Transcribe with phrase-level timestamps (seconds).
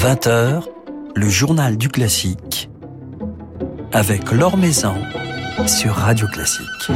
[0.00, 0.62] 20h,
[1.14, 2.70] le journal du classique
[3.92, 4.94] avec Laure Maison
[5.66, 6.90] sur Radio Classique.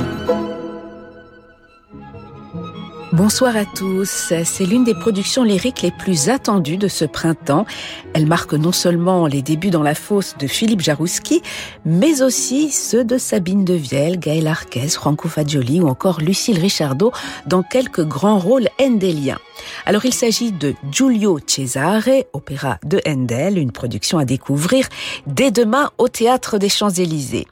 [3.12, 4.32] Bonsoir à tous.
[4.42, 7.66] C'est l'une des productions lyriques les plus attendues de ce printemps.
[8.14, 11.42] Elle marque non seulement les débuts dans la fosse de Philippe Jarouski,
[11.84, 17.12] mais aussi ceux de Sabine Devielle, Gaël Arquez, Franco Fagioli ou encore Lucille Richardot
[17.46, 19.38] dans quelques grands rôles endéliens.
[19.86, 24.88] Alors il s'agit de Giulio Cesare, opéra de Handel, une production à découvrir
[25.26, 27.46] dès demain au théâtre des Champs-Élysées.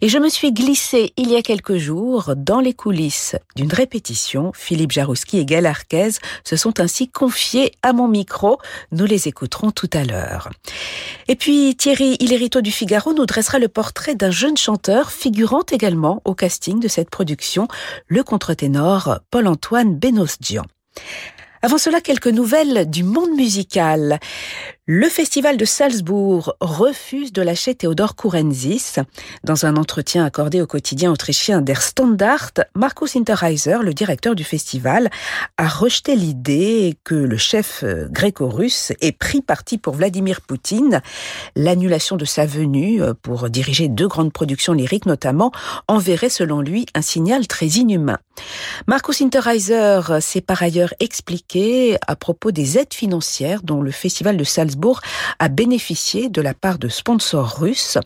[0.00, 4.52] Et je me suis glissée il y a quelques jours dans les coulisses d'une répétition.
[4.54, 6.10] Philippe Jarouski et Gaël Arquez
[6.44, 8.58] se sont ainsi confiés à mon micro.
[8.92, 10.50] Nous les écouterons tout à l'heure.
[11.28, 16.22] Et puis Thierry Hillerito du Figaro nous dressera le portrait d'un jeune chanteur figurant également
[16.24, 17.68] au casting de cette production,
[18.06, 20.64] le contre-ténor Paul-Antoine Benosdian.
[21.60, 24.20] Avant cela, quelques nouvelles du monde musical.
[24.90, 28.94] Le festival de Salzbourg refuse de lâcher Theodor Kurenzis.
[29.44, 35.10] Dans un entretien accordé au quotidien autrichien Der Standard, Markus Hinterheiser, le directeur du festival,
[35.58, 41.02] a rejeté l'idée que le chef euh, gréco-russe ait pris parti pour Vladimir Poutine.
[41.54, 45.52] L'annulation de sa venue euh, pour diriger deux grandes productions lyriques notamment
[45.86, 48.20] enverrait selon lui un signal très inhumain.
[48.86, 54.44] Markus Hinterheiser s'est par ailleurs expliqué à propos des aides financières dont le festival de
[54.44, 54.77] Salzbourg
[55.38, 57.98] a bénéficié de la part de sponsors russes.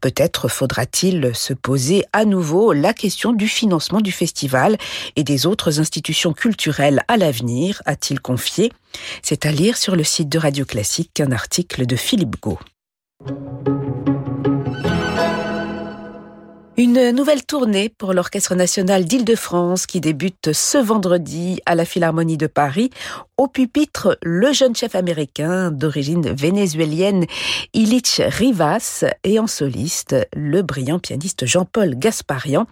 [0.00, 4.76] Peut-être faudra-t-il se poser à nouveau la question du financement du festival
[5.16, 8.72] et des autres institutions culturelles à l'avenir, a-t-il confié.
[9.22, 12.58] C'est à lire sur le site de Radio Classique un article de Philippe Gau.
[16.80, 22.46] Une nouvelle tournée pour l'Orchestre national d'Île-de-France qui débute ce vendredi à la Philharmonie de
[22.46, 22.88] Paris
[23.40, 27.24] au pupitre le jeune chef américain d'origine vénézuélienne
[27.72, 32.66] Illich Rivas et en soliste le brillant pianiste Jean-Paul Gasparian.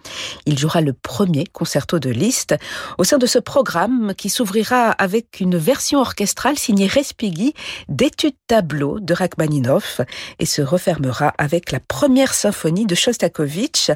[0.45, 2.55] Il jouera le premier concerto de Liszt
[2.99, 7.55] au sein de ce programme qui s'ouvrira avec une version orchestrale signée Respighi
[7.87, 10.01] d'études tableaux de Rachmaninoff
[10.37, 13.89] et se refermera avec la première symphonie de Shostakovich,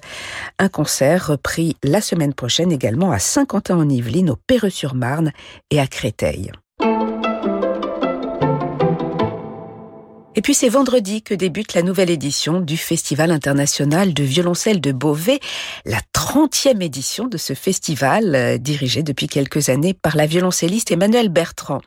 [0.58, 5.34] un concert repris la semaine prochaine également à Saint-Quentin-en-Yvelines, au Perreux-sur-Marne
[5.70, 6.52] et à Créteil.
[10.36, 14.92] Et puis c'est vendredi que débute la nouvelle édition du Festival international de violoncelle de
[14.92, 15.40] Beauvais,
[15.86, 21.30] la 30e édition de ce festival euh, dirigé depuis quelques années par la violoncelliste Emmanuel
[21.30, 21.82] Bertrand.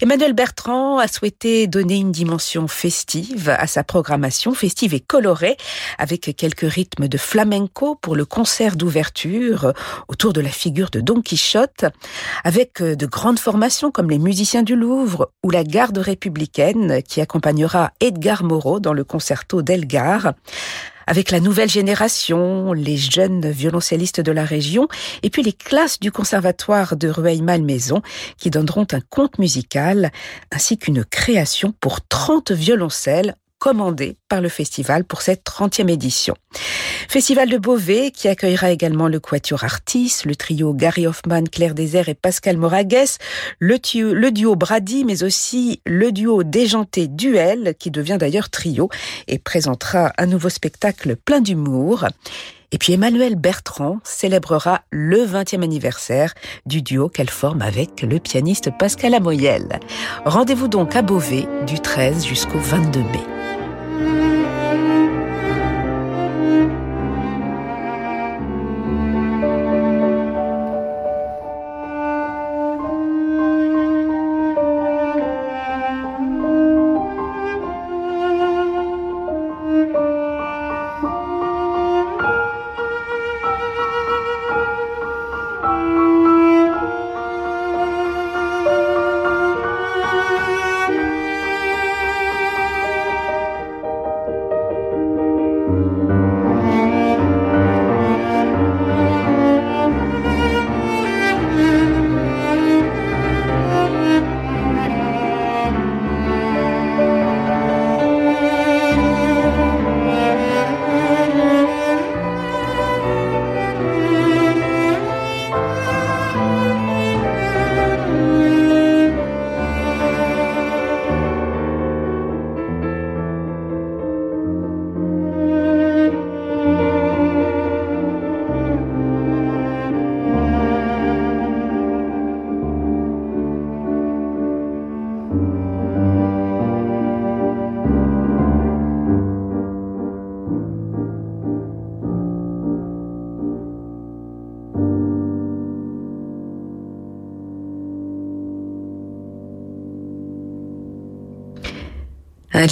[0.00, 5.56] Emmanuel Bertrand a souhaité donner une dimension festive à sa programmation, festive et colorée,
[5.98, 9.72] avec quelques rythmes de flamenco pour le concert d'ouverture
[10.06, 11.86] autour de la figure de Don Quichotte,
[12.44, 17.20] avec euh, de grandes formations comme les musiciens du Louvre ou la garde républicaine qui
[17.20, 20.34] accompagnera Edgar Moreau dans le concerto d'Elgar.
[21.06, 24.86] Avec la nouvelle génération, les jeunes violoncellistes de la région,
[25.24, 28.00] et puis les classes du conservatoire de Rueil-Malmaison
[28.36, 30.12] qui donneront un conte musical
[30.52, 36.34] ainsi qu'une création pour 30 violoncelles commandé par le festival pour cette 30e édition.
[37.08, 42.08] Festival de Beauvais qui accueillera également le Quatuor Artis, le trio Gary Hoffman, Claire Désert
[42.08, 43.06] et Pascal Moragues,
[43.58, 48.88] le, duo Brady, mais aussi le duo Déjanté Duel qui devient d'ailleurs trio
[49.28, 52.06] et présentera un nouveau spectacle plein d'humour.
[52.72, 56.32] Et puis Emmanuel Bertrand célébrera le 20e anniversaire
[56.66, 59.80] du duo qu'elle forme avec le pianiste Pascal Amoyel.
[60.24, 63.39] Rendez-vous donc à Beauvais du 13 jusqu'au 22 mai.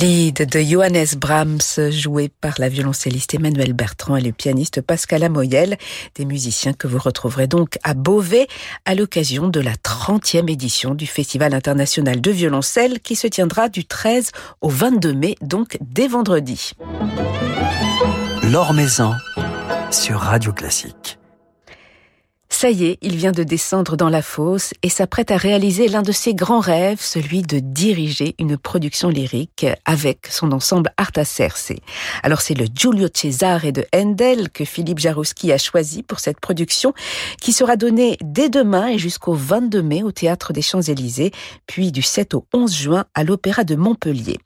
[0.01, 5.77] Lead de Johannes Brahms joué par la violoncelliste Emmanuel Bertrand et le pianiste Pascal Amoyel,
[6.15, 8.47] des musiciens que vous retrouverez donc à Beauvais
[8.85, 13.87] à l'occasion de la 30e édition du Festival international de violoncelle qui se tiendra du
[13.87, 14.31] 13
[14.61, 16.73] au 22 mai, donc dès vendredi.
[18.45, 19.15] L'Or Maison
[19.91, 21.18] sur Radio Classique.
[22.51, 26.03] Ça y est, il vient de descendre dans la fosse et s'apprête à réaliser l'un
[26.03, 31.73] de ses grands rêves, celui de diriger une production lyrique avec son ensemble Arta Cerce.
[32.23, 36.95] Alors c'est le Giulio Cesare de Handel que Philippe Jarouski a choisi pour cette production
[37.41, 41.33] qui sera donnée dès demain et jusqu'au 22 mai au Théâtre des Champs-Élysées,
[41.67, 44.39] puis du 7 au 11 juin à l'Opéra de Montpellier.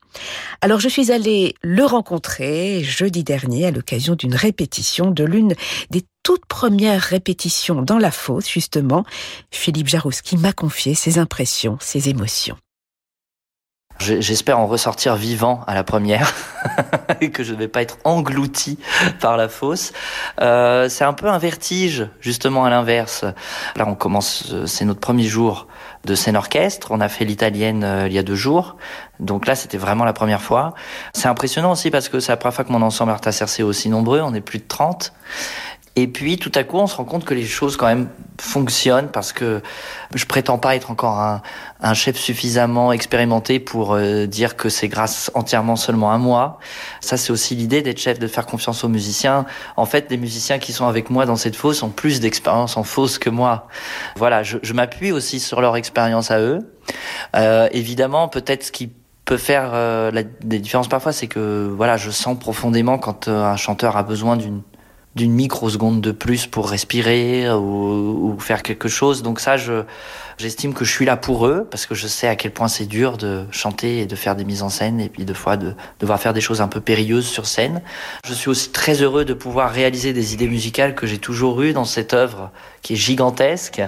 [0.61, 5.55] Alors je suis allée le rencontrer jeudi dernier à l'occasion d'une répétition de l'une
[5.91, 9.05] des toutes premières répétitions dans la fosse, justement.
[9.51, 12.57] Philippe Jarouski m'a confié ses impressions, ses émotions.
[13.99, 16.35] J'espère en ressortir vivant à la première
[17.21, 18.79] et que je ne vais pas être englouti
[19.21, 19.93] par la fosse.
[20.41, 23.25] Euh, c'est un peu un vertige, justement à l'inverse.
[23.77, 25.69] Là, on commence, c'est notre premier jour
[26.05, 26.89] de scène orchestre.
[26.91, 28.77] On a fait l'italienne euh, il y a deux jours.
[29.21, 30.75] Donc là, c'était vraiment la première fois.
[31.15, 33.63] C'est impressionnant aussi parce que c'est la première fois que mon ensemble Arta Cerce est
[33.63, 34.21] aussi nombreux.
[34.21, 35.13] On est plus de 30.
[35.95, 38.09] Et puis tout à coup, on se rend compte que les choses quand même
[38.41, 39.61] fonctionnent parce que
[40.15, 45.31] je prétends pas être encore un, chef suffisamment expérimenté pour euh, dire que c'est grâce
[45.35, 46.59] entièrement seulement à moi.
[47.01, 49.45] Ça, c'est aussi l'idée d'être chef, de faire confiance aux musiciens.
[49.77, 52.85] En fait, les musiciens qui sont avec moi dans cette fosse ont plus d'expérience en
[52.85, 53.69] fosse que moi.
[54.17, 56.61] Voilà, je, je m'appuie aussi sur leur expérience à eux.
[57.37, 58.91] Euh, évidemment, peut-être ce qui
[59.25, 63.45] peut faire euh, la, des différences parfois, c'est que voilà, je sens profondément quand euh,
[63.45, 64.63] un chanteur a besoin d'une
[65.15, 69.23] d'une microseconde de plus pour respirer ou, ou, faire quelque chose.
[69.23, 69.83] Donc ça, je,
[70.39, 72.87] j'estime que je suis là pour eux parce que je sais à quel point c'est
[72.87, 75.75] dur de chanter et de faire des mises en scène et puis de fois de
[76.01, 77.83] devoir faire des choses un peu périlleuses sur scène.
[78.27, 81.75] Je suis aussi très heureux de pouvoir réaliser des idées musicales que j'ai toujours eues
[81.75, 82.51] dans cette œuvre
[82.81, 83.83] qui est gigantesque.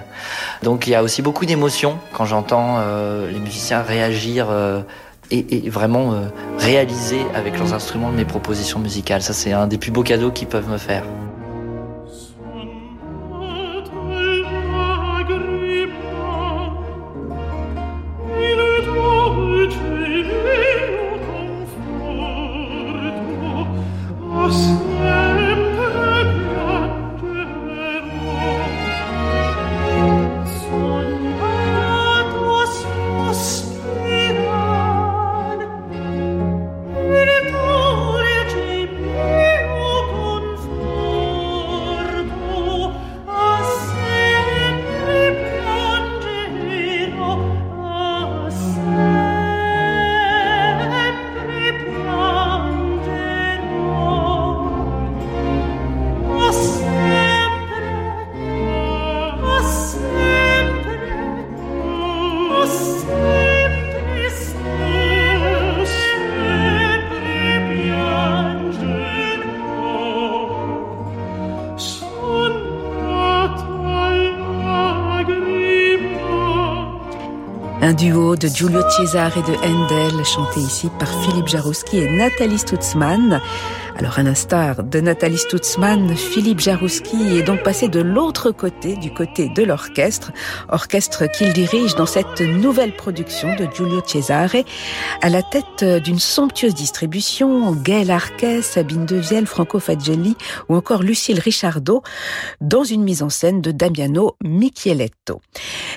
[0.63, 4.81] Donc il y a aussi beaucoup d'émotions quand j'entends euh, les musiciens réagir euh,
[5.31, 6.27] et, vraiment euh,
[6.59, 9.21] réaliser avec leurs instruments mes propositions musicales.
[9.21, 11.03] Ça, c'est un des plus beaux cadeaux qu'ils peuvent me faire.
[77.87, 82.57] Un duo de Giulio Cesare et de Handel, chanté ici par Philippe Jarouski et Nathalie
[82.57, 83.39] Stutzmann.
[83.97, 89.09] Alors, à l'instar de Nathalie Stutzmann, Philippe Jarouski est donc passé de l'autre côté, du
[89.09, 90.33] côté de l'orchestre,
[90.67, 94.63] orchestre qu'il dirige dans cette nouvelle production de Giulio Cesare,
[95.21, 100.35] à la tête d'une somptueuse distribution, Gaël Arquet, Sabine Devielle, Franco Fagelli
[100.67, 102.03] ou encore Lucille Richardot,
[102.59, 105.39] dans une mise en scène de Damiano Micheletto.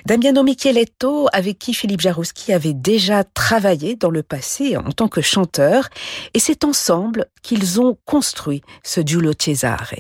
[0.07, 5.21] Damiano Micheletto, avec qui Philippe Jarouski avait déjà travaillé dans le passé en tant que
[5.21, 5.89] chanteur,
[6.33, 9.95] et c'est ensemble qu'ils ont construit ce Giulio Cesare.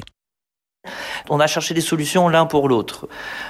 [1.28, 3.09] On a cherché des solutions l'un pour l'autre.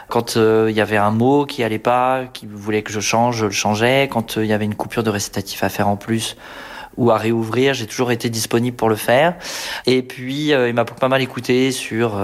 [0.09, 3.39] Quand il euh, y avait un mot qui allait pas, qui voulait que je change,
[3.39, 4.09] je le changeais.
[4.11, 6.37] Quand il euh, y avait une coupure de récitatif à faire en plus
[6.97, 9.37] ou à réouvrir, j'ai toujours été disponible pour le faire.
[9.87, 12.21] Et puis euh, il m'a pas mal écouté sur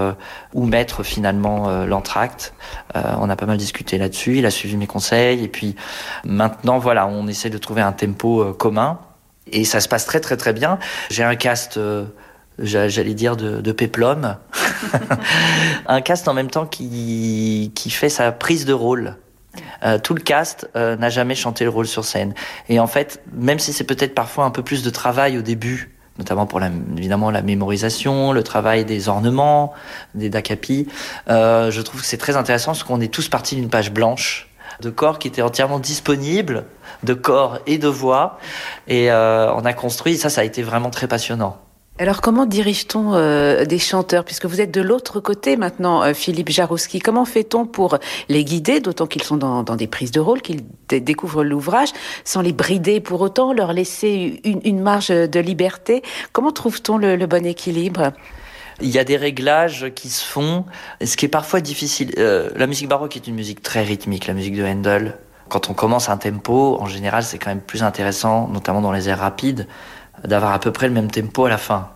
[0.53, 2.55] où mettre finalement l'entracte.
[2.95, 4.39] on a pas mal discuté là-dessus.
[4.39, 5.45] Il a suivi mes conseils.
[5.45, 5.77] Et puis
[6.25, 8.99] maintenant voilà, on essaie de trouver un tempo commun.
[9.51, 10.79] Et ça se passe très très très bien.
[11.11, 12.05] J'ai un cast, euh,
[12.59, 14.37] j'allais dire, de, péplum.
[15.87, 19.17] un cast en même temps qui, qui fait sa prise de rôle.
[19.85, 22.35] Euh, tout le cast euh, n'a jamais chanté le rôle sur scène.
[22.69, 25.95] Et en fait, même si c'est peut-être parfois un peu plus de travail au début,
[26.19, 29.73] notamment pour la, évidemment la mémorisation, le travail des ornements,
[30.15, 30.89] des dacapi,
[31.29, 34.49] euh, je trouve que c'est très intéressant parce qu'on est tous partis d'une page blanche
[34.85, 36.65] de corps qui étaient entièrement disponibles,
[37.03, 38.39] de corps et de voix.
[38.87, 41.59] Et euh, on a construit, ça, ça a été vraiment très passionnant.
[41.97, 44.25] Alors comment dirige-t-on euh, des chanteurs?
[44.25, 47.99] Puisque vous êtes de l'autre côté maintenant, euh, Philippe Jarouski Comment fait-on pour
[48.29, 51.91] les guider, d'autant qu'ils sont dans, des prises de rôle, qu'ils découvrent l'ouvrage,
[52.25, 56.03] sans les brider pour autant, leur laisser une, marge de liberté?
[56.33, 58.13] Comment trouve-t-on le, bon équilibre?
[58.85, 60.67] Il y a des réglages qui se font,
[61.03, 62.13] ce qui est parfois difficile.
[62.19, 65.17] Euh, la musique baroque est une musique très rythmique, la musique de Handel.
[65.49, 69.09] Quand on commence un tempo, en général, c'est quand même plus intéressant, notamment dans les
[69.09, 69.67] airs rapides,
[70.23, 71.91] d'avoir à peu près le même tempo à la fin.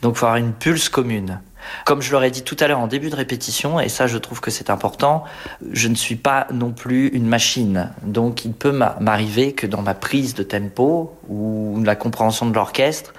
[0.00, 1.40] Donc il faut avoir une pulse commune.
[1.84, 4.40] Comme je l'aurais dit tout à l'heure en début de répétition, et ça je trouve
[4.40, 5.24] que c'est important,
[5.72, 7.90] je ne suis pas non plus une machine.
[8.04, 13.12] Donc il peut m'arriver que dans ma prise de tempo ou la compréhension de l'orchestre,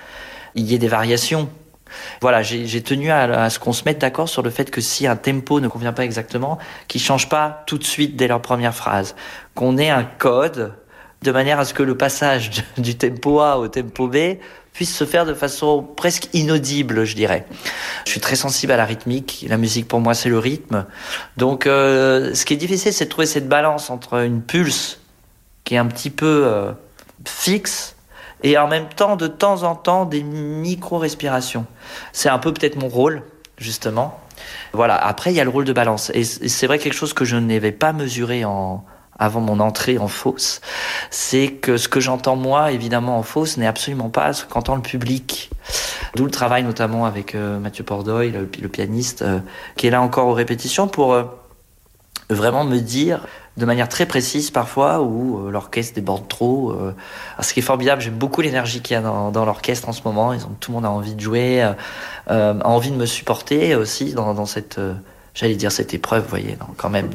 [0.55, 1.49] il y ait des variations.
[2.21, 5.15] Voilà, j'ai tenu à, ce qu'on se mette d'accord sur le fait que si un
[5.15, 9.15] tempo ne convient pas exactement, qu'il change pas tout de suite dès leur première phrase,
[9.55, 10.73] qu'on ait un code
[11.21, 14.37] de manière à ce que le passage du tempo A au tempo B
[14.73, 17.45] puisse se faire de façon presque inaudible, je dirais.
[18.05, 19.45] Je suis très sensible à la rythmique.
[19.49, 20.85] La musique, pour moi, c'est le rythme.
[21.35, 25.01] Donc, euh, ce qui est difficile, c'est de trouver cette balance entre une pulse
[25.65, 26.71] qui est un petit peu euh,
[27.25, 27.95] fixe
[28.43, 31.65] et en même temps, de temps en temps, des micro-respirations.
[32.13, 33.23] C'est un peu peut-être mon rôle,
[33.57, 34.19] justement.
[34.73, 34.95] Voilà.
[34.95, 36.11] Après, il y a le rôle de balance.
[36.13, 38.43] Et c'est vrai quelque chose que je n'avais pas mesuré
[39.19, 40.61] avant mon entrée en fosse,
[41.11, 44.81] c'est que ce que j'entends moi, évidemment, en fosse, n'est absolument pas ce qu'entend le
[44.81, 45.51] public.
[46.15, 49.39] D'où le travail notamment avec euh, Mathieu Pordoy, le, pianiste, euh,
[49.75, 51.23] qui est là encore aux répétitions pour euh,
[52.29, 53.27] vraiment me dire
[53.59, 56.75] de manière très précise parfois où l'orchestre déborde trop.
[57.39, 60.33] ce qui est formidable, j'aime beaucoup l'énergie qu'il y a dans, l'orchestre en ce moment.
[60.59, 61.75] Tout le monde a envie de jouer, a
[62.63, 64.79] envie de me supporter aussi dans, dans cette,
[65.33, 67.09] j'allais dire cette épreuve, vous voyez, quand même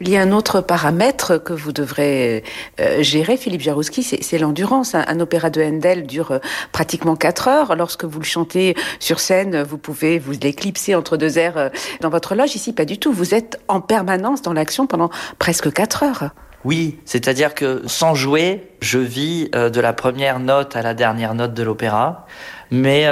[0.00, 2.44] il y a un autre paramètre que vous devrez
[2.80, 4.94] euh, gérer, Philippe Jarouski, c'est l'endurance.
[4.94, 6.38] Un, opéra de Handel dure euh,
[6.70, 7.74] pratiquement quatre heures.
[7.76, 11.68] Lorsque vous le chantez sur scène, vous pouvez vous l'éclipser entre deux airs euh,
[12.02, 12.54] dans votre loge.
[12.54, 13.10] Ici, pas du tout.
[13.10, 16.30] Vous êtes en permanence dans l'action pendant presque quatre heures.
[16.64, 21.54] Oui, c'est-à-dire que sans jouer, je vis de la première note à la dernière note
[21.54, 22.26] de l'opéra.
[22.72, 23.04] Mais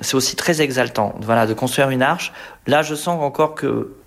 [0.00, 2.32] c'est aussi très exaltant, voilà, de construire une arche.
[2.66, 3.97] Là, je sens encore que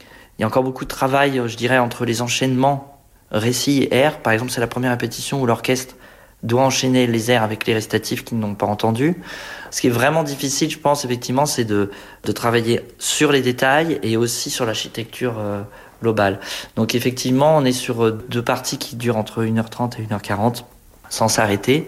[0.41, 4.17] il y a encore beaucoup de travail, je dirais, entre les enchaînements récit et air.
[4.17, 5.93] Par exemple, c'est la première répétition où l'orchestre
[6.41, 9.21] doit enchaîner les airs avec les récitatifs qu'ils n'ont pas entendus.
[9.69, 11.91] Ce qui est vraiment difficile, je pense, effectivement, c'est de,
[12.24, 15.62] de travailler sur les détails et aussi sur l'architecture euh,
[16.01, 16.39] globale.
[16.75, 20.63] Donc, effectivement, on est sur euh, deux parties qui durent entre 1h30 et 1h40
[21.12, 21.86] sans s'arrêter.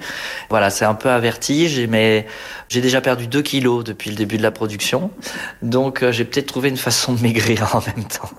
[0.51, 2.27] Voilà, c'est un peu un vertige, mais
[2.69, 5.09] j'ai déjà perdu 2 kilos depuis le début de la production.
[5.63, 8.29] Donc euh, j'ai peut-être trouvé une façon de maigrir en même temps.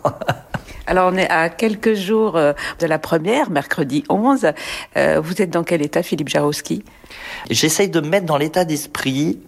[0.87, 4.49] Alors on est à quelques jours euh, de la première, mercredi 11.
[4.97, 6.85] Euh, vous êtes dans quel état, Philippe Jarowski
[7.51, 9.41] J'essaye de me mettre dans l'état d'esprit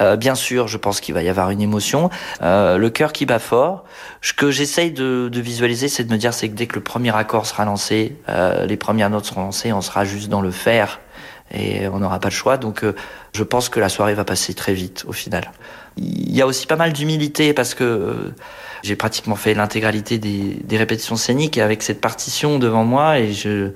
[0.00, 2.10] euh, bien sûr, je pense qu'il va y avoir une émotion,
[2.42, 3.84] euh, le cœur qui bat fort.
[4.22, 6.82] Ce que j'essaye de, de, visualiser, c'est de me dire, c'est que dès que le
[6.82, 10.50] premier accord sera lancé, euh, les premières notes seront lancées, on sera juste dans le
[10.50, 11.00] faire
[11.52, 12.56] et on n'aura pas le choix.
[12.56, 12.94] Donc, euh,
[13.32, 15.50] je pense que la soirée va passer très vite au final.
[15.96, 18.34] Il y a aussi pas mal d'humilité parce que euh,
[18.82, 23.70] j'ai pratiquement fait l'intégralité des, des répétitions scéniques avec cette partition devant moi et je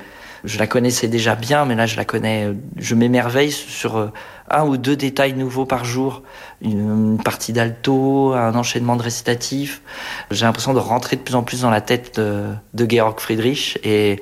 [0.45, 2.53] je la connaissais déjà bien, mais là je la connais.
[2.77, 4.13] Je m'émerveille sur euh,
[4.51, 6.23] un ou deux détails nouveaux par jour,
[6.63, 9.83] une, partie d'alto, un enchaînement de récitatifs.
[10.31, 14.21] J'ai l'impression de rentrer de plus en plus dans la tête de, Georg Friedrich et,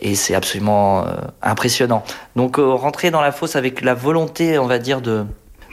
[0.00, 2.04] et c'est absolument euh, impressionnant.
[2.36, 5.24] Donc euh, rentrer dans la fosse avec la volonté, on va dire, de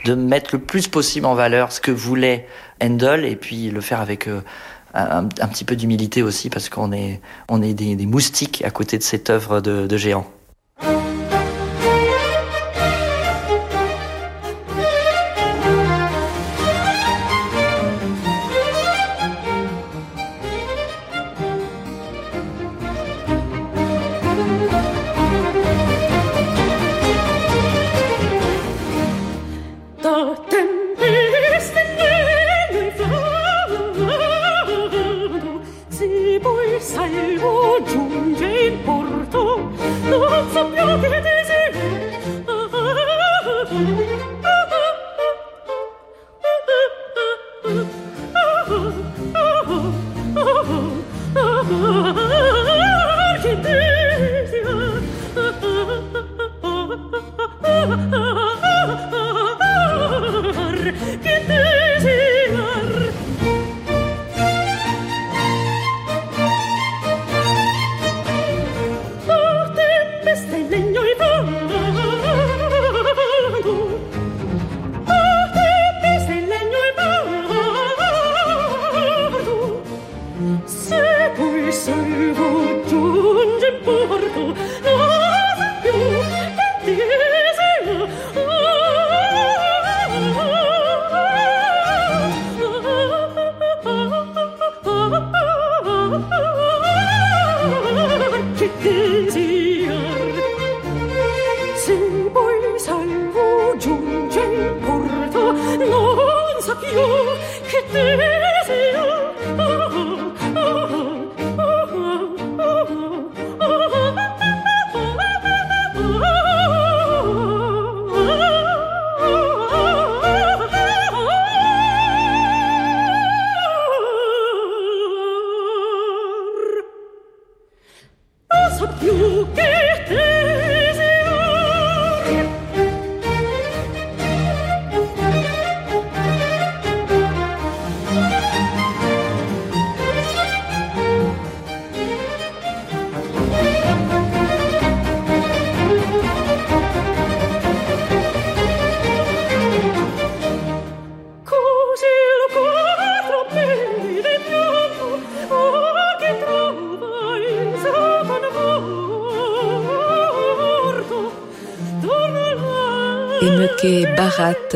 [0.04, 2.48] de mettre le plus possible en valeur ce que voulait
[2.82, 4.28] Handel et puis le faire avec
[4.94, 9.02] un, petit peu d'humilité aussi parce qu'on est, on est des, moustiques à côté de
[9.02, 10.26] cette œuvre de, de géant.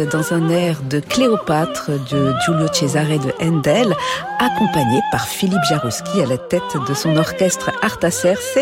[0.04, 3.94] Dans un air de Cléopâtre de Giulio Cesare de Handel,
[4.38, 8.58] accompagné par Philippe Jarouski à la tête de son orchestre Artaserse,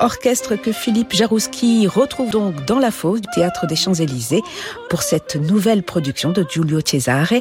[0.00, 4.42] orchestre que Philippe Jarouski retrouve donc dans la fosse du théâtre des Champs-Élysées
[4.90, 7.34] pour cette nouvelle production de Giulio Cesare,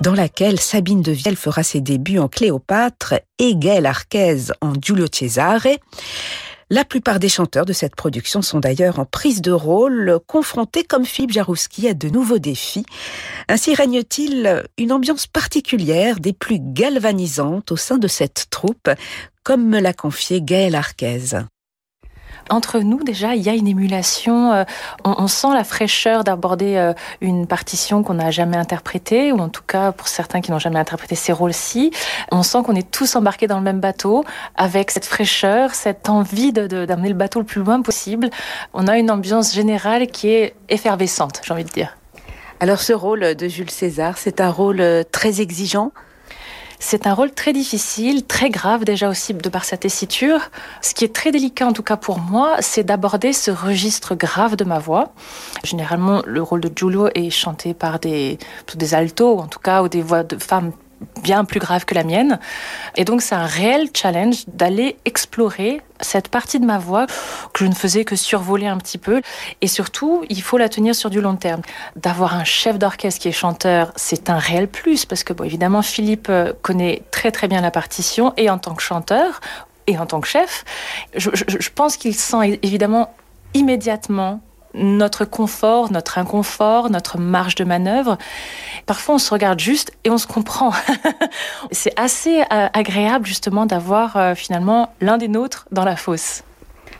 [0.00, 5.06] dans laquelle Sabine de Vielle fera ses débuts en Cléopâtre et Gaël Arquez en Giulio
[5.10, 5.66] Cesare.
[6.68, 11.04] La plupart des chanteurs de cette production sont d'ailleurs en prise de rôle, confrontés comme
[11.04, 12.84] Philippe Jarouski à de nouveaux défis.
[13.48, 18.90] Ainsi règne-t-il une ambiance particulière, des plus galvanisantes au sein de cette troupe,
[19.44, 21.36] comme me l'a confié Gaël Arquez
[22.50, 24.52] entre nous déjà, il y a une émulation.
[24.52, 24.64] Euh,
[25.04, 29.62] on, sent la fraîcheur d'aborder euh, une partition qu'on n'a jamais interprétée, ou en tout
[29.66, 31.90] cas pour certains qui n'ont jamais interprété ces rôles-ci.
[32.30, 34.24] On sent qu'on est tous embarqués dans le même bateau,
[34.56, 38.30] avec cette fraîcheur, cette envie d'amener le bateau le plus loin possible.
[38.74, 41.96] On a une ambiance générale qui est effervescente, j'ai envie de dire.
[42.60, 45.92] Alors ce rôle de Jules César, c'est un rôle euh, très exigeant
[46.78, 50.40] c'est un rôle très difficile, très grave déjà aussi de par sa tessiture.
[50.82, 54.56] Ce qui est très délicat en tout cas pour moi, c'est d'aborder ce registre grave
[54.56, 55.12] de ma voix.
[55.64, 58.38] Généralement, le rôle de Giulio est chanté par des,
[58.74, 60.72] des altos, en tout cas, ou des voix de femmes
[61.22, 62.38] bien plus grave que la mienne.
[62.96, 67.06] Et donc c'est un réel challenge d'aller explorer cette partie de ma voix
[67.52, 69.22] que je ne faisais que survoler un petit peu.
[69.60, 71.62] Et surtout, il faut la tenir sur du long terme.
[71.96, 75.82] D'avoir un chef d'orchestre qui est chanteur, c'est un réel plus parce que bon, évidemment
[75.82, 79.40] Philippe euh, connaît très très bien la partition et en tant que chanteur
[79.86, 80.64] et en tant que chef,
[81.14, 83.14] je, je pense qu'il sent évidemment
[83.54, 84.40] immédiatement
[84.76, 88.18] notre confort, notre inconfort, notre marge de manœuvre.
[88.86, 90.72] Parfois, on se regarde juste et on se comprend.
[91.72, 96.42] c'est assez euh, agréable justement d'avoir euh, finalement l'un des nôtres dans la fosse.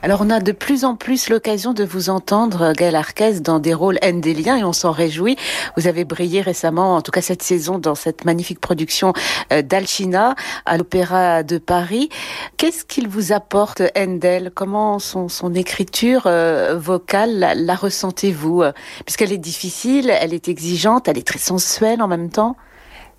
[0.07, 3.75] Alors on a de plus en plus l'occasion de vous entendre, Gaël Arquez, dans des
[3.75, 5.37] rôles endéliens et on s'en réjouit.
[5.77, 9.15] Vous avez brillé récemment, en tout cas cette saison, dans cette magnifique production
[9.53, 12.09] euh, d'Alchina à l'Opéra de Paris.
[12.57, 18.63] Qu'est-ce qu'il vous apporte, Endel Comment son, son écriture euh, vocale la, la ressentez-vous?
[19.07, 22.55] Puisqu'elle est difficile, elle est exigeante, elle est très sensuelle en même temps.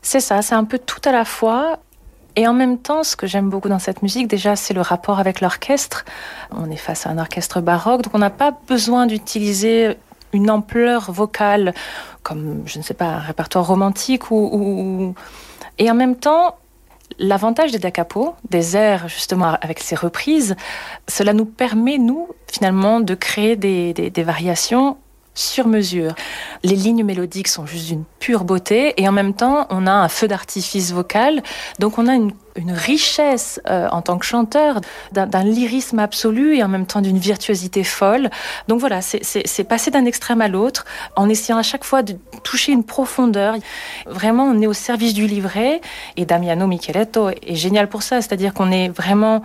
[0.01, 1.79] C'est ça, c'est un peu tout à la fois.
[2.37, 5.19] Et en même temps, ce que j'aime beaucoup dans cette musique, déjà, c'est le rapport
[5.19, 6.05] avec l'orchestre.
[6.51, 9.97] On est face à un orchestre baroque, donc on n'a pas besoin d'utiliser
[10.33, 11.73] une ampleur vocale
[12.21, 14.23] comme, je ne sais pas, un répertoire romantique.
[15.79, 16.55] Et en même temps,
[17.19, 20.55] L'avantage des da capo, des airs justement avec ces reprises,
[21.07, 24.97] cela nous permet, nous, finalement, de créer des variations
[25.37, 26.15] sur mesure.
[26.63, 30.09] Les lignes mélodiques sont juste d'une pure beauté et en même temps, on a un
[30.09, 31.43] feu d'artifice vocal.
[31.79, 32.33] Donc on a une,
[32.69, 37.83] richesse euh, en tant que chanteur, d'un lyrisme absolu et en même temps d'une virtuosité
[37.83, 38.31] folle.
[38.67, 40.83] Donc voilà, c'est passer d'un extrême à l'autre
[41.15, 43.53] en essayant à chaque fois de toucher une profondeur.
[44.07, 45.81] Vraiment, on est au service du livret
[46.15, 49.43] et Damiano Micheletto est génial pour ça, c'est-à-dire qu'on est vraiment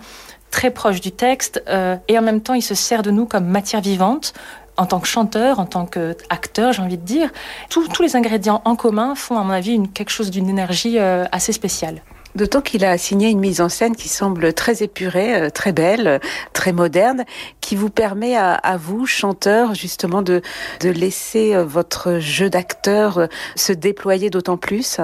[0.49, 3.45] très proche du texte euh, et en même temps il se sert de nous comme
[3.45, 4.33] matière vivante
[4.77, 7.29] en tant que chanteur, en tant qu'acteur, j'ai envie de dire,
[7.69, 11.53] tous les ingrédients en commun font, à mon avis, quelque chose d'une énergie euh, assez
[11.53, 12.01] spéciale.
[12.35, 16.19] D'autant qu'il a signé une mise en scène qui semble très épurée, euh, très belle,
[16.51, 17.25] très moderne,
[17.61, 20.41] qui vous permet à, vous, chanteur, justement, de,
[20.81, 24.99] laisser euh, votre jeu d'acteur se déployer d'autant plus.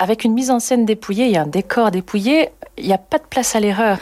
[0.00, 3.24] Avec une mise en scène dépouillée et un décor dépouillé, il n'y a pas de
[3.24, 3.98] place à l'erreur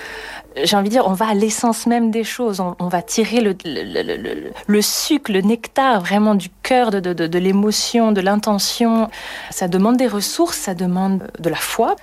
[0.64, 2.60] j'ai envie de dire, on va à l'essence même des choses.
[2.60, 3.56] On, va tirer le,
[4.66, 9.08] le, sucre, le nectar vraiment du cœur, de, de, de l'émotion, de l'intention.
[9.50, 11.96] Ça demande des ressources, ça demande de la foi.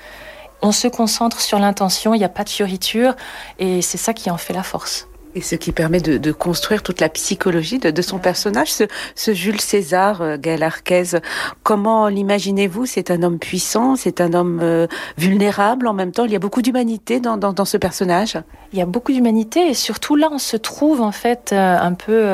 [0.62, 3.15] On se concentre sur l'intention, il n'y a pas de fioriture,
[3.60, 5.08] et c'est ça qui en fait la force.
[5.38, 8.69] Et ce qui permet de, construire toute la psychologie de, son personnage,
[9.15, 11.19] ce, Jules César, euh, Gaël Arquez.
[11.62, 12.86] Comment l'imaginez-vous?
[12.86, 16.24] C'est un homme puissant, c'est un homme euh, vulnérable en même temps.
[16.24, 18.38] Il y a beaucoup d'humanité dans, ce personnage.
[18.71, 21.93] Il y a beaucoup d'humanité et surtout là, on se trouve en fait euh, un
[21.93, 22.26] peu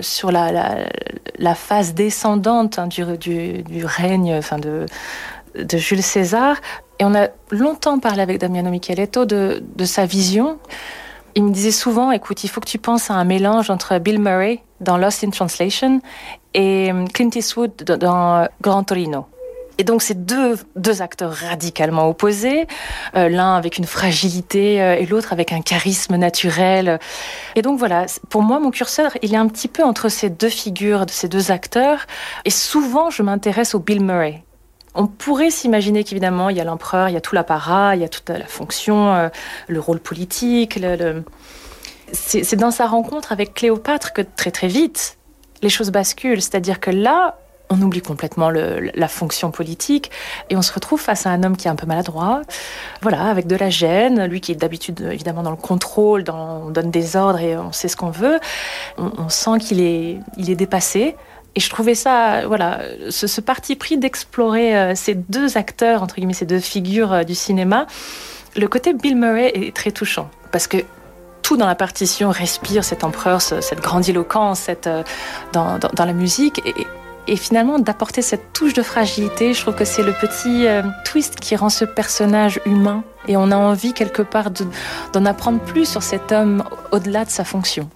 [0.00, 0.84] sur la,
[1.38, 3.04] la, phase descendante hein, du,
[3.62, 4.86] du, règne enfin de,
[5.54, 6.56] de Jules César.
[6.98, 10.58] Et on a longtemps parlé avec Damiano Micheletto de, de sa vision.
[11.34, 14.20] Il me disait souvent, écoute, il faut que tu penses à un mélange entre Bill
[14.20, 16.00] Murray dans Lost in Translation
[16.54, 19.26] et euh, Clint Eastwood dans Grand Torino.
[19.78, 22.66] Et donc, c'est deux, deux acteurs radicalement opposés,
[23.16, 26.98] euh, l'un avec une fragilité euh, et l'autre avec un charisme naturel.
[27.56, 30.50] Et donc, voilà, pour moi, mon curseur, il est un petit peu entre ces deux
[30.50, 32.06] figures, de ces deux acteurs.
[32.44, 34.44] Et souvent, je m'intéresse au Bill Murray.
[34.94, 38.04] On pourrait s'imaginer qu'évidemment, il y a l'empereur, il y a tout l'apparat, il y
[38.04, 39.28] a toute la fonction, euh,
[39.68, 40.78] le rôle politique.
[42.12, 45.16] C'est dans sa rencontre avec Cléopâtre que très très vite,
[45.62, 46.42] les choses basculent.
[46.42, 47.38] C'est-à-dire que là,
[47.72, 50.10] on oublie complètement la fonction politique
[50.50, 52.42] et on se retrouve face à un homme qui est un peu maladroit,
[53.00, 56.70] voilà, avec de la gêne, lui qui est d'habitude évidemment dans le contrôle, dans, on
[56.70, 58.38] donne des ordres et on sait ce qu'on veut.
[58.98, 61.16] On, on sent qu'il est, il est dépassé.
[61.54, 66.32] Et je trouvais ça, voilà, ce, parti pris d'explorer euh, ces deux acteurs, entre guillemets,
[66.32, 67.86] ces deux figures euh, du cinéma,
[68.56, 70.30] le côté Bill Murray est très touchant.
[70.50, 70.78] Parce que
[71.42, 75.02] tout dans la partition respire cet empereur, cette grandiloquence, cette, euh,
[75.52, 76.62] dans, la musique.
[76.64, 76.86] Et,
[77.28, 80.66] et finalement, d'apporter cette touche de fragilité, je trouve que c'est le petit
[81.04, 83.04] twist qui rend ce personnage humain.
[83.28, 84.50] Et on a envie, quelque part,
[85.12, 87.88] d'en apprendre plus sur cet homme au-delà de sa fonction.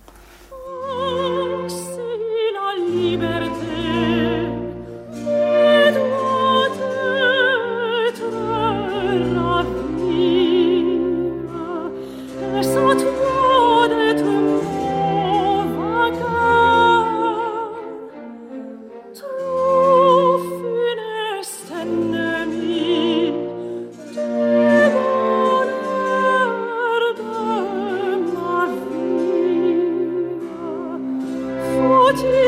[32.16, 32.45] C'est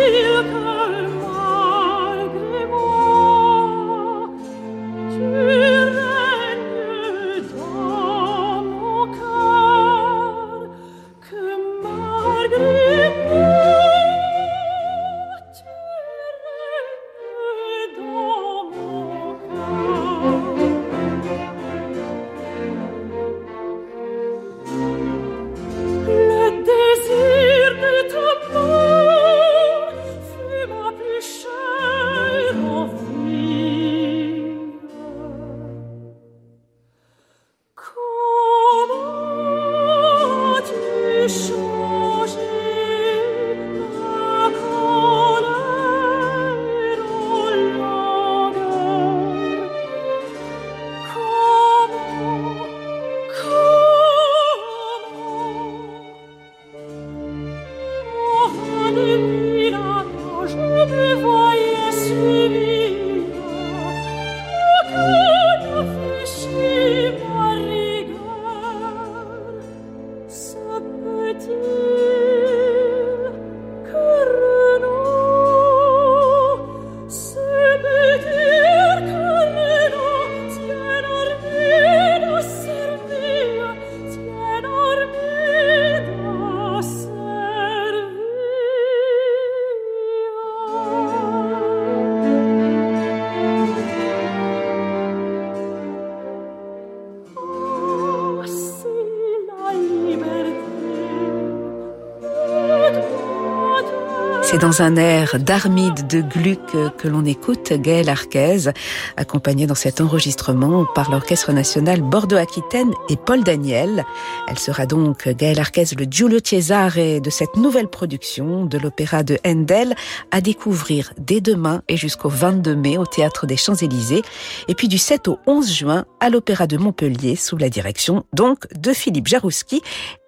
[104.69, 108.71] dans un air d'Armide de Gluck que l'on écoute Gaëlle Arquez,
[109.17, 114.05] accompagnée dans cet enregistrement par l'Orchestre national Bordeaux-Aquitaine et Paul Daniel.
[114.47, 119.39] Elle sera donc Gaëlle Arquez, le Giulio Cesare de cette nouvelle production de l'opéra de
[119.47, 119.95] Handel
[120.33, 124.23] à découvrir dès demain et jusqu'au 22 mai au Théâtre des Champs-Élysées
[124.69, 128.67] et puis du 7 au 11 juin à l'Opéra de Montpellier sous la direction donc
[128.75, 129.81] de Philippe Jarouski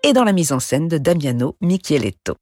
[0.02, 2.36] et dans la mise en scène de Damiano Micheletto.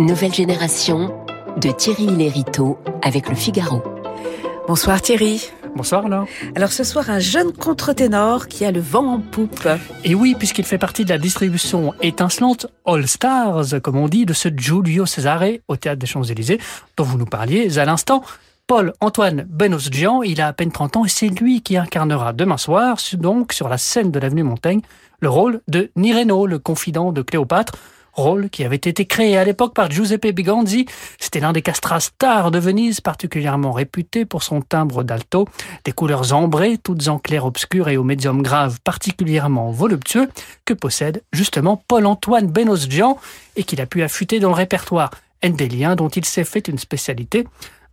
[0.00, 1.14] Nouvelle génération
[1.56, 3.82] de Thierry Lériteau avec le Figaro.
[4.66, 5.50] Bonsoir Thierry.
[5.76, 6.26] Bonsoir Laure.
[6.56, 9.68] Alors ce soir, un jeune contre-ténor qui a le vent en poupe.
[10.02, 14.32] Et oui, puisqu'il fait partie de la distribution étincelante All Stars, comme on dit, de
[14.32, 16.58] ce Giulio Cesare au Théâtre des Champs-Élysées,
[16.96, 18.24] dont vous nous parliez à l'instant.
[18.66, 22.96] Paul-Antoine Benosgian, il a à peine 30 ans et c'est lui qui incarnera demain soir,
[23.12, 24.80] donc sur la scène de l'avenue Montaigne,
[25.20, 27.74] le rôle de Nireno, le confident de Cléopâtre,
[28.14, 30.86] rôle qui avait été créé à l'époque par Giuseppe Biganzi.
[31.18, 35.46] C'était l'un des castrats stars de Venise, particulièrement réputé pour son timbre d'alto,
[35.84, 40.28] des couleurs ambrées, toutes en clair-obscur et au médium grave particulièrement voluptueux,
[40.64, 43.18] que possède justement Paul-Antoine Benosgian
[43.56, 45.10] et qu'il a pu affûter dans le répertoire
[45.44, 47.44] endélien dont il s'est fait une spécialité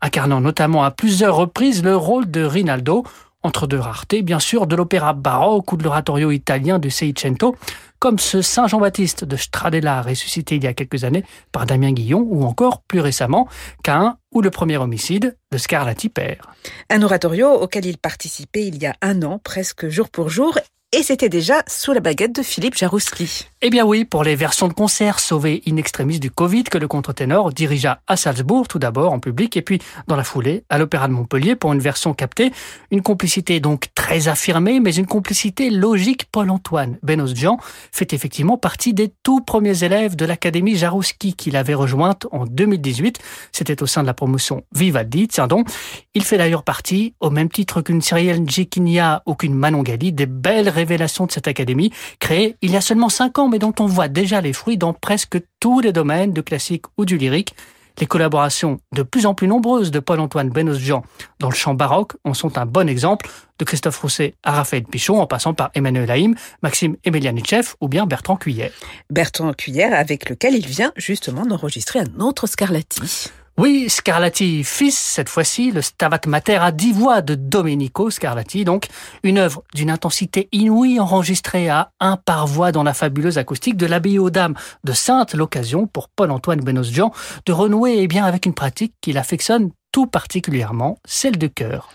[0.02, 3.06] incarnant notamment à plusieurs reprises le rôle de Rinaldo,
[3.44, 7.56] entre deux raretés, bien sûr, de l'opéra baroque ou de l'oratorio italien de Seicento,
[8.00, 12.26] comme ce Saint Jean-Baptiste de Stradella ressuscité il y a quelques années par Damien Guillon,
[12.28, 13.48] ou encore plus récemment
[13.84, 16.48] Cain ou le premier homicide de Scarlatti père.
[16.90, 20.58] Un oratorio auquel il participait il y a un an, presque jour pour jour,
[20.94, 23.51] et c'était déjà sous la baguette de Philippe Jarouski.
[23.64, 26.88] Eh bien oui, pour les versions de concert sauvées in extremis du Covid que le
[26.88, 31.08] contre-ténor dirigea à Salzbourg tout d'abord en public et puis dans la foulée à l'Opéra
[31.08, 32.52] de Montpellier pour une version captée.
[32.90, 36.26] Une complicité donc très affirmée, mais une complicité logique.
[36.32, 37.58] Paul-Antoine Benosjean
[37.92, 43.20] fait effectivement partie des tout premiers élèves de l'Académie Jarouski qu'il avait rejointe en 2018.
[43.52, 45.68] C'était au sein de la promotion Vivaldi, tiens donc.
[46.16, 50.26] Il fait d'ailleurs partie, au même titre qu'une Cyrielle Djekinia ou qu'une Manon Gali, des
[50.26, 53.86] belles révélations de cette académie, créée il y a seulement cinq ans, mais dont on
[53.86, 57.54] voit déjà les fruits dans presque tous les domaines, de classique ou du lyrique.
[58.00, 61.04] Les collaborations de plus en plus nombreuses de Paul-Antoine Benosjean
[61.40, 65.20] dans le chant baroque en sont un bon exemple, de Christophe Rousset à Raphaël Pichon,
[65.20, 66.34] en passant par Emmanuel Haïm,
[66.64, 68.72] Maxime Emelianichev ou bien Bertrand Cuillère.
[69.12, 73.30] Bertrand Cuillère, avec lequel il vient justement d'enregistrer un autre Scarlatti.
[73.62, 78.88] Oui, Scarlatti fils, cette fois-ci, le Stabat Mater à dix voix de Domenico Scarlatti, donc
[79.22, 83.86] une œuvre d'une intensité inouïe enregistrée à un par voix dans la fabuleuse acoustique de
[83.86, 87.12] l'abbaye aux Dames de Sainte, l'occasion pour Paul-Antoine Benosjean
[87.46, 91.92] de renouer eh bien, avec une pratique qu'il affectionne tout particulièrement, celle de chœur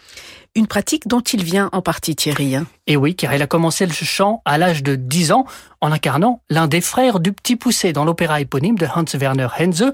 [0.57, 2.53] une pratique dont il vient en partie Thierry.
[2.53, 2.67] Et hein.
[2.87, 5.45] eh oui, car il a commencé le chant à l'âge de 10 ans
[5.83, 9.93] en incarnant l'un des frères du Petit Poussé dans l'opéra éponyme de Hans Werner Henze,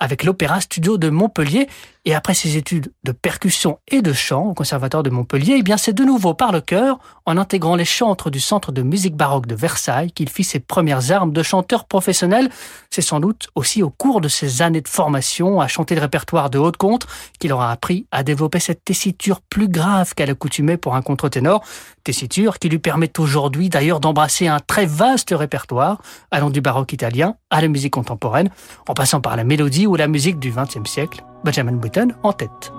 [0.00, 1.68] avec l'Opéra Studio de Montpellier.
[2.06, 5.76] Et après ses études de percussion et de chant au Conservatoire de Montpellier, eh bien
[5.76, 9.46] c'est de nouveau par le chœur, en intégrant les chantres du Centre de musique baroque
[9.46, 12.48] de Versailles, qu'il fit ses premières armes de chanteur professionnel.
[12.88, 16.48] C'est sans doute aussi au cours de ses années de formation à chanter le répertoire
[16.48, 17.06] de haute contre
[17.38, 21.62] qu'il aura appris à développer cette tessiture plus grave qu'elle accoutumait pour un contre-ténor,
[22.02, 27.36] tessiture qui lui permet aujourd'hui d'ailleurs d'embrasser un très vaste répertoire, allant du baroque italien
[27.50, 28.48] à la musique contemporaine,
[28.88, 32.72] en passant par la mélodie ou la musique du XXe siècle, Benjamin Britten en tête.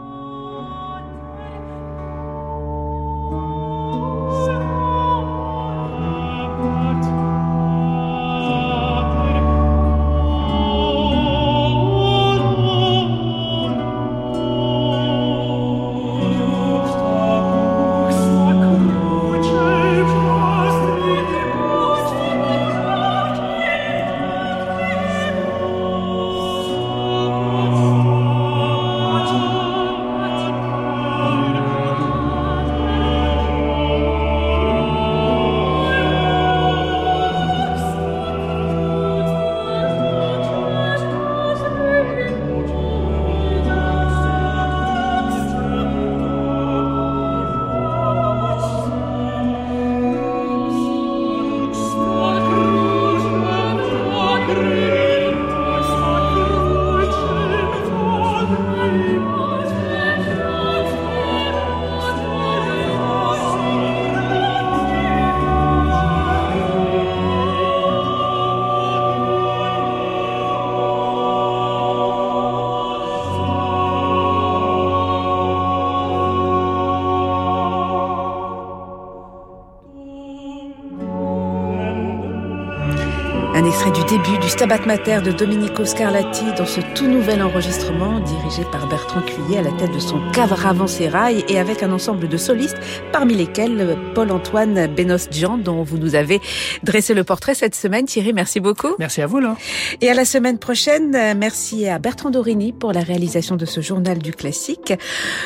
[83.82, 88.64] Extrait du début du Stabat Mater de Domenico Scarlatti dans ce tout nouvel enregistrement dirigé
[88.72, 92.78] par Bertrand Cuillet à la tête de son cavaravantsérail et avec un ensemble de solistes
[93.12, 96.42] parmi lesquels Paul-Antoine Benos-Jean dont vous nous avez
[96.84, 98.06] dressé le portrait cette semaine.
[98.06, 98.96] Thierry, merci beaucoup.
[99.00, 99.40] Merci à vous.
[99.40, 99.56] Là.
[100.02, 104.20] Et à la semaine prochaine, merci à Bertrand Dorini pour la réalisation de ce journal
[104.20, 104.94] du classique.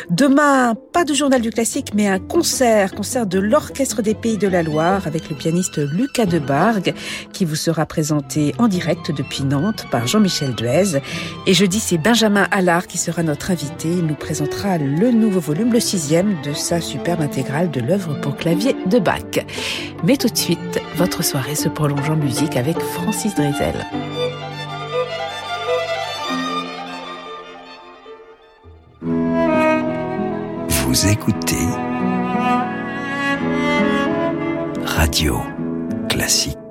[0.10, 4.48] Demain, pas de journal du classique mais un concert, concert de l'Orchestre des Pays de
[4.48, 6.94] la Loire avec le pianiste Lucas Debargue
[7.32, 7.86] qui vous sera sera
[8.58, 11.00] en direct depuis Nantes par Jean-Michel Duez.
[11.46, 13.90] Et jeudi, c'est Benjamin Allard qui sera notre invité.
[13.90, 18.36] Il nous présentera le nouveau volume, le sixième de sa superbe intégrale de l'œuvre pour
[18.36, 19.46] clavier de Bach.
[20.04, 23.86] Mais tout de suite, votre soirée se prolonge en musique avec Francis Drezel.
[30.68, 31.68] Vous écoutez
[34.86, 35.42] Radio
[36.10, 36.65] Classique.